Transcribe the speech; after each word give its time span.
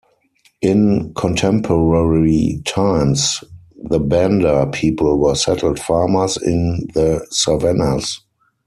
In 0.63 1.13
contemporary 1.13 2.59
times, 2.65 3.43
the 3.83 3.99
Banda 3.99 4.65
people 4.73 5.27
are 5.27 5.35
settled 5.35 5.77
farmers 5.79 6.37
in 6.37 6.87
the 6.95 7.23
Savannas. 7.29 8.19